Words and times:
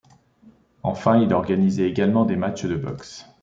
Enfin 0.81 1.19
il 1.21 1.31
organisait 1.31 1.87
également 1.87 2.25
des 2.25 2.35
matchs 2.35 2.65
de 2.65 2.75
boxe. 2.75 3.29